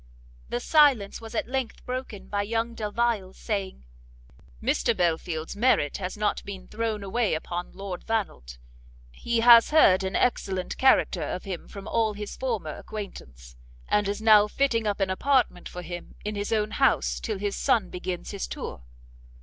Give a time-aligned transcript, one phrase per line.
[0.49, 3.83] The silence was at length broken by young Delvile's saying
[4.59, 8.57] "Mr Belfield's merit has not been thrown away upon Lord Vannelt;
[9.11, 13.55] he has heard an excellent character of him from all his former acquaintance,
[13.89, 17.55] and is now fitting up an apartment for him in his own house till his
[17.55, 18.81] son begins his tour."